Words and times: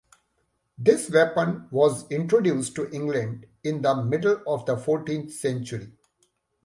This 0.79 1.11
weapon 1.11 1.67
was 1.69 2.09
introduced 2.09 2.73
to 2.77 2.89
England 2.89 3.45
in 3.63 3.83
the 3.83 3.97
middle 4.03 4.41
of 4.47 4.65
the 4.65 4.75
fourteenth 4.75 5.31
century. 5.31 5.91